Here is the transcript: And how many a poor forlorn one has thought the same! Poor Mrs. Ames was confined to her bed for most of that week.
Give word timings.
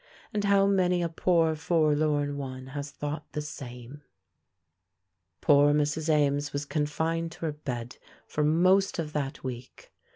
And 0.33 0.45
how 0.45 0.65
many 0.65 1.03
a 1.03 1.09
poor 1.09 1.53
forlorn 1.55 2.35
one 2.35 2.65
has 2.73 2.89
thought 2.89 3.31
the 3.33 3.41
same! 3.43 4.01
Poor 5.41 5.75
Mrs. 5.75 6.09
Ames 6.09 6.51
was 6.51 6.65
confined 6.65 7.33
to 7.33 7.41
her 7.41 7.51
bed 7.51 7.97
for 8.25 8.43
most 8.43 8.97
of 8.97 9.13
that 9.13 9.43
week. 9.43 9.91